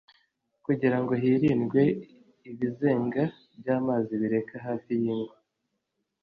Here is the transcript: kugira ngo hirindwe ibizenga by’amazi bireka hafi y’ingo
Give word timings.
kugira 0.65 0.97
ngo 1.01 1.13
hirindwe 1.21 1.81
ibizenga 2.49 3.23
by’amazi 3.59 4.13
bireka 4.21 4.55
hafi 4.65 4.91
y’ingo 5.01 5.35